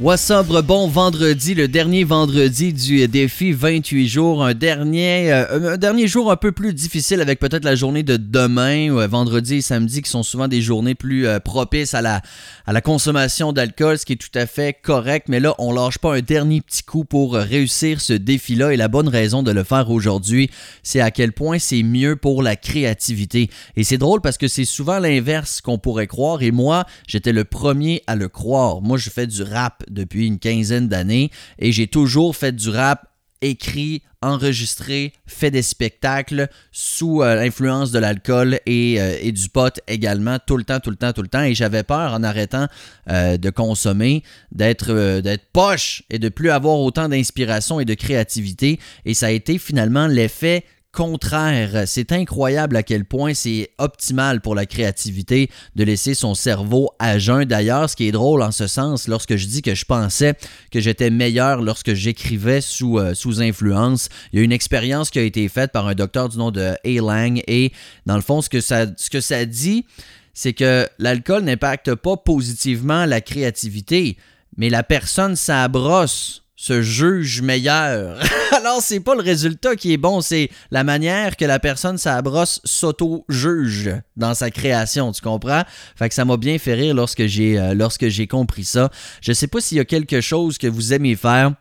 What's 0.00 0.30
up, 0.30 0.46
bon 0.64 0.88
vendredi, 0.88 1.52
le 1.52 1.68
dernier 1.68 2.04
vendredi 2.04 2.72
du 2.72 3.06
défi 3.06 3.52
28 3.52 4.08
jours, 4.08 4.42
un 4.42 4.54
dernier, 4.54 5.30
euh, 5.30 5.74
un 5.74 5.76
dernier 5.76 6.08
jour 6.08 6.32
un 6.32 6.36
peu 6.36 6.52
plus 6.52 6.72
difficile 6.72 7.20
avec 7.20 7.38
peut-être 7.38 7.66
la 7.66 7.74
journée 7.74 8.02
de 8.02 8.16
demain, 8.16 8.90
euh, 8.90 9.06
vendredi 9.06 9.56
et 9.56 9.60
samedi 9.60 10.00
qui 10.00 10.08
sont 10.08 10.22
souvent 10.22 10.48
des 10.48 10.62
journées 10.62 10.94
plus 10.94 11.26
euh, 11.26 11.38
propices 11.38 11.92
à 11.92 12.00
la, 12.00 12.22
à 12.64 12.72
la 12.72 12.80
consommation 12.80 13.52
d'alcool, 13.52 13.98
ce 13.98 14.06
qui 14.06 14.14
est 14.14 14.16
tout 14.16 14.38
à 14.38 14.46
fait 14.46 14.74
correct, 14.80 15.26
mais 15.28 15.38
là 15.38 15.54
on 15.58 15.70
lâche 15.70 15.98
pas 15.98 16.16
un 16.16 16.22
dernier 16.22 16.62
petit 16.62 16.82
coup 16.82 17.04
pour 17.04 17.34
réussir 17.34 18.00
ce 18.00 18.14
défi-là 18.14 18.72
et 18.72 18.78
la 18.78 18.88
bonne 18.88 19.08
raison 19.08 19.42
de 19.42 19.50
le 19.50 19.64
faire 19.64 19.90
aujourd'hui, 19.90 20.48
c'est 20.82 21.02
à 21.02 21.10
quel 21.10 21.32
point 21.32 21.58
c'est 21.58 21.82
mieux 21.82 22.16
pour 22.16 22.42
la 22.42 22.56
créativité. 22.56 23.50
Et 23.76 23.84
c'est 23.84 23.98
drôle 23.98 24.22
parce 24.22 24.38
que 24.38 24.48
c'est 24.48 24.64
souvent 24.64 24.98
l'inverse 24.98 25.60
qu'on 25.60 25.76
pourrait 25.76 26.06
croire 26.06 26.40
et 26.40 26.52
moi 26.52 26.86
j'étais 27.06 27.32
le 27.32 27.44
premier 27.44 28.02
à 28.06 28.16
le 28.16 28.28
croire. 28.28 28.80
Moi 28.80 28.96
je 28.96 29.10
fais 29.10 29.26
du 29.26 29.42
rap 29.42 29.84
depuis 29.90 30.26
une 30.26 30.38
quinzaine 30.38 30.88
d'années 30.88 31.30
et 31.58 31.72
j'ai 31.72 31.86
toujours 31.86 32.36
fait 32.36 32.52
du 32.52 32.70
rap 32.70 33.10
écrit, 33.42 34.02
enregistré, 34.22 35.12
fait 35.26 35.50
des 35.50 35.62
spectacles 35.62 36.48
sous 36.72 37.22
euh, 37.22 37.34
l'influence 37.34 37.90
de 37.90 37.98
l'alcool 37.98 38.60
et, 38.66 39.00
euh, 39.00 39.16
et, 39.20 39.32
du 39.32 39.48
pot 39.48 39.80
également, 39.88 40.38
tout 40.44 40.56
le 40.56 40.64
temps, 40.64 40.78
tout 40.80 40.90
le 40.90 40.96
temps, 40.96 41.12
tout 41.12 41.22
le 41.22 41.28
temps. 41.28 41.42
Et 41.42 41.54
j'avais 41.54 41.82
peur 41.82 42.12
en 42.12 42.22
arrêtant 42.22 42.66
euh, 43.08 43.38
de 43.38 43.50
consommer, 43.50 44.22
d'être 44.52 45.20
d'être 45.20 45.46
poche 45.52 46.02
et 46.10 46.18
de 46.18 46.28
plus 46.28 46.50
avoir 46.50 46.78
autant 46.78 47.08
d'inspiration 47.08 47.80
et 47.80 47.84
de 47.84 47.94
créativité. 47.94 48.78
Et 49.06 49.14
ça 49.14 49.26
a 49.26 49.30
été 49.30 49.58
finalement 49.58 50.06
l'effet 50.06 50.64
contraire. 50.92 51.84
C'est 51.86 52.12
incroyable 52.12 52.76
à 52.76 52.82
quel 52.82 53.04
point 53.04 53.34
c'est 53.34 53.70
optimal 53.78 54.40
pour 54.40 54.54
la 54.54 54.66
créativité 54.66 55.50
de 55.76 55.84
laisser 55.84 56.14
son 56.14 56.34
cerveau 56.34 56.90
à 56.98 57.18
jeun. 57.18 57.44
D'ailleurs, 57.44 57.88
ce 57.88 57.96
qui 57.96 58.08
est 58.08 58.12
drôle 58.12 58.42
en 58.42 58.50
ce 58.50 58.66
sens, 58.66 59.08
lorsque 59.08 59.36
je 59.36 59.46
dis 59.46 59.62
que 59.62 59.74
je 59.74 59.84
pensais 59.84 60.34
que 60.70 60.80
j'étais 60.80 61.10
meilleur 61.10 61.62
lorsque 61.62 61.94
j'écrivais 61.94 62.60
sous, 62.60 62.98
euh, 62.98 63.14
influence, 63.38 64.08
il 64.32 64.38
y 64.38 64.42
a 64.42 64.44
une 64.44 64.52
expérience 64.52 65.10
qui 65.10 65.18
a 65.18 65.22
été 65.22 65.48
faite 65.48 65.72
par 65.72 65.86
un 65.86 65.94
docteur 65.94 66.28
du 66.28 66.38
nom 66.38 66.50
de 66.50 66.60
A. 66.60 66.76
Lang 66.84 67.42
et 67.46 67.72
dans 68.06 68.16
le 68.16 68.22
fond, 68.22 68.42
ce 68.42 68.48
que 68.48 68.60
ça, 68.60 68.86
ce 68.96 69.10
que 69.10 69.20
ça 69.20 69.44
dit, 69.44 69.86
c'est 70.34 70.52
que 70.52 70.88
l'alcool 70.98 71.44
n'impacte 71.44 71.94
pas 71.94 72.16
positivement 72.16 73.06
la 73.06 73.20
créativité, 73.20 74.16
mais 74.56 74.70
la 74.70 74.82
personne 74.82 75.36
s'abrosse 75.36 76.44
se 76.60 76.82
juge 76.82 77.40
meilleur. 77.40 78.18
Alors, 78.52 78.82
c'est 78.82 79.00
pas 79.00 79.14
le 79.14 79.22
résultat 79.22 79.76
qui 79.76 79.94
est 79.94 79.96
bon, 79.96 80.20
c'est 80.20 80.50
la 80.70 80.84
manière 80.84 81.38
que 81.38 81.46
la 81.46 81.58
personne 81.58 81.96
s'abrosse 81.96 82.60
s'auto-juge 82.64 83.90
dans 84.18 84.34
sa 84.34 84.50
création, 84.50 85.10
tu 85.10 85.22
comprends? 85.22 85.62
Fait 85.96 86.10
que 86.10 86.14
ça 86.14 86.26
m'a 86.26 86.36
bien 86.36 86.58
fait 86.58 86.74
rire 86.74 86.94
lorsque 86.94 87.24
j'ai 87.24 87.58
euh, 87.58 87.72
lorsque 87.72 88.08
j'ai 88.08 88.26
compris 88.26 88.64
ça. 88.64 88.90
Je 89.22 89.32
sais 89.32 89.46
pas 89.46 89.62
s'il 89.62 89.78
y 89.78 89.80
a 89.80 89.86
quelque 89.86 90.20
chose 90.20 90.58
que 90.58 90.66
vous 90.66 90.92
aimez 90.92 91.16
faire 91.16 91.54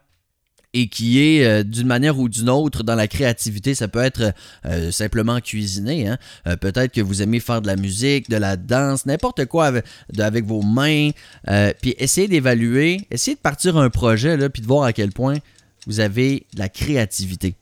et 0.73 0.87
qui 0.87 1.19
est 1.19 1.45
euh, 1.45 1.63
d'une 1.63 1.87
manière 1.87 2.19
ou 2.19 2.29
d'une 2.29 2.49
autre 2.49 2.83
dans 2.83 2.95
la 2.95 3.07
créativité. 3.07 3.73
Ça 3.73 3.87
peut 3.87 4.03
être 4.03 4.33
euh, 4.65 4.91
simplement 4.91 5.39
cuisiner. 5.39 6.07
Hein. 6.07 6.17
Euh, 6.47 6.55
peut-être 6.55 6.93
que 6.93 7.01
vous 7.01 7.21
aimez 7.21 7.39
faire 7.39 7.61
de 7.61 7.67
la 7.67 7.75
musique, 7.75 8.29
de 8.29 8.37
la 8.37 8.55
danse, 8.55 9.05
n'importe 9.05 9.45
quoi 9.45 9.67
avec, 9.67 9.85
avec, 10.17 10.45
vos 10.45 10.61
mains. 10.61 11.11
puis 11.81 11.95
essayez 11.97 12.27
d'évaluer, 12.27 13.07
essayez 13.11 13.35
de 13.35 13.41
partir 13.41 13.77
un 13.77 13.89
projet, 13.89 14.37
là, 14.37 14.49
puis 14.49 14.61
de 14.61 14.67
voir 14.67 14.83
à 14.83 14.93
quel 14.93 15.11
point 15.11 15.37
vous 15.87 15.99
avez 15.99 16.45
de 16.53 16.59
la 16.59 16.69
créativité. 16.69 17.55